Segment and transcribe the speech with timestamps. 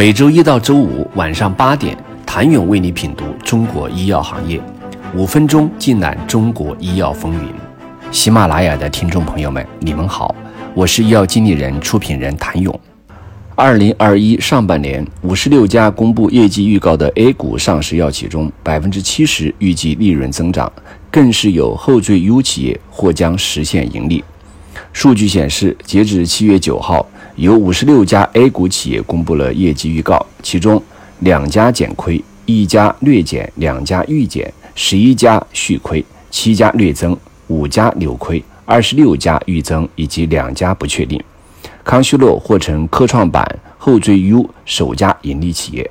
[0.00, 4.58] 每周一到周五晚上八点，谭勇为你品读中国医药行业，
[5.14, 7.52] 五分钟尽览中国医药风云。
[8.10, 10.34] 喜马拉雅的听众朋友们，你们好，
[10.72, 12.80] 我是医药经理人、出品人谭勇。
[13.54, 20.72] 二零二一上半年，五十六家公布业绩预告的 A 股上市药企中，百分之七十预计利润增长，
[21.10, 24.24] 更是有后缀 U 企业或将实现盈利。
[24.94, 27.06] 数据显示，截至七月九号。
[27.36, 30.82] 有五十六家 A 股企业公布了业绩预告，其中
[31.20, 37.16] 两家减亏，一家略减，两家预减，十一家续亏，七家略增，
[37.46, 41.22] 五家扭亏，二十六家预增，以及两家不确定。
[41.82, 45.90] 康希诺或成科创板后缀 U 首家盈利企业。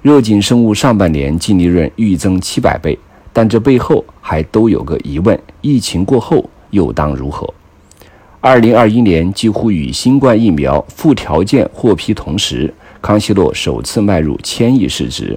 [0.00, 2.96] 热景生物上半年净利润预增七百倍，
[3.32, 7.52] 但这背后还都有个疑问：疫情过后又当如何？
[8.40, 12.72] 二零二一年几乎与新冠疫苗附条件获批同时，
[13.02, 15.36] 康希诺首次迈入千亿市值。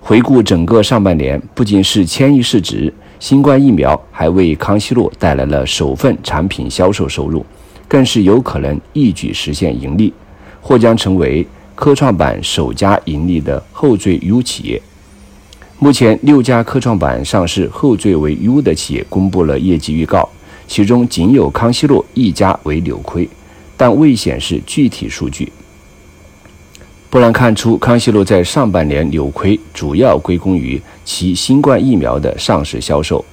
[0.00, 7.46] 回顾整个上半年，不仅是千亿市值，新冠疫苗还为康希诺带来了首份产品销售收入，
[7.86, 10.12] 更是有可能一举实现盈利，
[10.60, 11.46] 或将成为
[11.76, 14.82] 科创板首家盈利的后缀 U 企业。
[15.78, 20.28] 目前，六家科创板上市后缀为 U 的企业公布了业绩预告。
[20.68, 23.28] 其中仅有康希诺一家为扭亏，
[23.76, 25.52] 但未显示具体数据。
[27.08, 33.24] 不难看出，康希诺在上半年扭亏主要归功于其新冠疫苗的上市销售。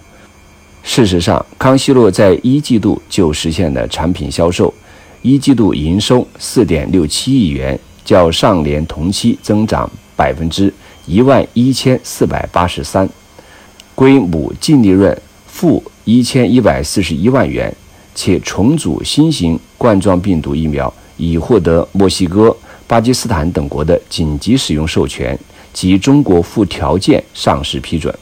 [0.84, 4.74] 事实上，康希诺在一季度就实现了产品销售，
[5.22, 10.72] 一季度营收四点六七亿元，较上年同期增长百分之
[11.06, 13.10] 一万一千四百八十三，
[13.96, 15.84] 归母净利润负。
[16.06, 17.74] 一千一百四十一万元，
[18.14, 22.56] 且重组新型冠状病毒疫苗已获得墨西哥、
[22.88, 25.38] 巴基斯坦等国的紧急使用授权
[25.72, 28.14] 及中国附条件上市批准，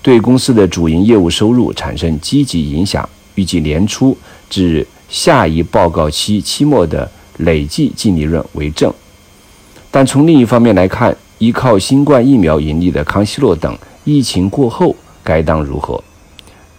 [0.00, 3.08] 对公司的主营业务收入产生积极影响。
[3.34, 4.16] 预计年初
[4.50, 8.92] 至下一报告期期末的累计净利润为正。
[9.90, 14.94] 但从另一方面来看，依靠新冠疫苗盈利的康希诺等，疫情过后
[15.24, 16.02] 该当如何？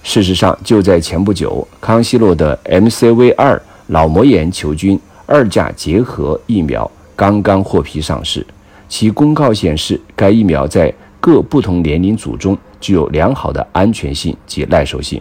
[0.04, 8.46] 事实上，就在前不久，康希诺的 MCV 二脑膜炎球菌二价结合疫苗刚刚获批上市。
[8.90, 15.20] 其公告显示，该疫苗在各不同年龄组中具有良好的安全性及耐受性。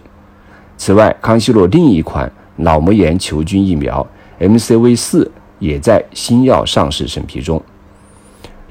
[0.77, 4.05] 此外，康希诺另一款脑膜炎球菌疫苗
[4.41, 7.63] MCV 四也在新药上市审批中。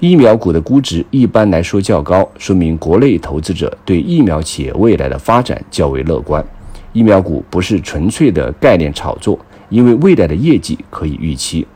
[0.02, 6.44] 疫苗股的估值一般来说较高，说明国内投资者对疫苗企业未来的发展较为乐观。
[6.92, 9.38] 疫苗股不是纯粹的概念炒作，
[9.70, 11.68] 因为未来的业绩可以预期。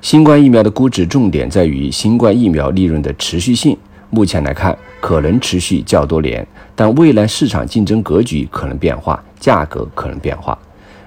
[0.00, 3.76] 新冠疫苗的估值重点在于新冠疫苗利润的持续性，
[4.08, 10.58] 目前来看可能持续较多年，但未来市场竞争格局可能变化，价格可能变化。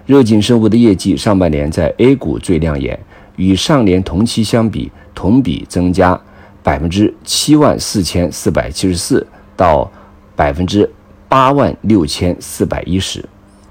[0.05, 2.99] 热景生物的业绩上半年在 A 股最亮眼，
[3.37, 4.91] 与上年同期相比。
[5.13, 6.19] 同比增加
[6.61, 9.25] 百分之七万四千四百七十四
[9.55, 9.89] 到
[10.35, 10.89] 百分之
[11.27, 13.23] 八万六千四百一十，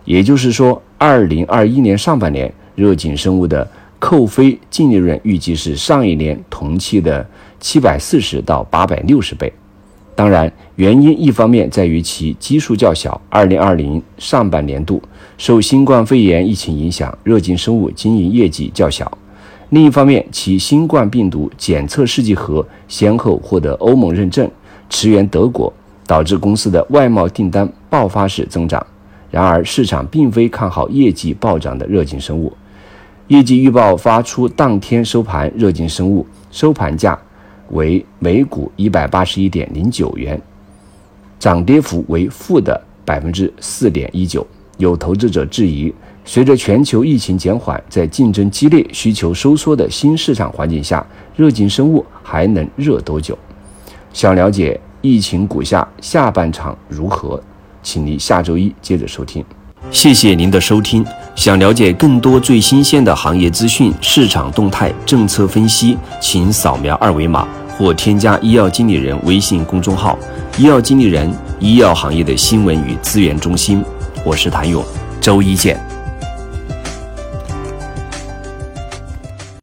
[0.05, 7.27] 也就是说，二零二一年上半年热景生物的扣非净利润预计是上一年同期的
[7.61, 9.53] 七百四十到八百六十倍。
[10.15, 15.03] 当然，原因一方面在于其基数较小，二零二零上半年度
[15.39, 19.11] 受新冠肺炎疫情影响，热景生物经营业绩较小。
[19.73, 24.47] 另一方面，其新冠病毒检测试剂盒先后获得欧盟认证，
[24.91, 25.73] 驰援德国，
[26.07, 28.87] 导致公司的外贸订单爆发式增长。
[29.31, 32.53] 然而，市场并非看好业绩暴涨的热景生物。
[33.29, 37.19] 业绩预报发出当天收盘，热景生物收盘价
[37.71, 40.39] 为每股一百八十一点零九元，
[41.39, 44.47] 涨跌幅为负的百分之四点一九。
[44.77, 45.91] 有投资者质疑。
[46.25, 51.05] 随着全球疫情减缓，在竞争激烈、需求收缩的新市场环境下，
[51.37, 53.37] 热景生物还能热多久？
[54.13, 57.43] 想了解疫情股下下半场如何，
[57.83, 59.45] 请您下周一接着收听。
[59.91, 61.05] 谢谢您的收听。
[61.35, 70.17] 想了解更多最新鲜的行业资讯、市场动态、政策分析，请扫描二维码或添加医药经理人微信公众号
[70.57, 71.29] “医药经理人”——
[71.59, 73.85] 医药行业的新闻与资源中心。
[74.25, 74.85] 我是谭勇，
[75.21, 75.92] 周一见。